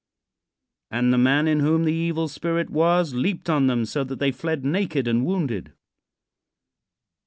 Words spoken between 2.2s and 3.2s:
spirit was